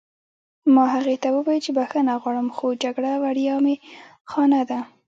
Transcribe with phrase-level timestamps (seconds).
[0.73, 3.75] ما هغې ته وویل چې بښنه غواړم خو جګړه وړیا می
[4.29, 4.79] خانه نه ده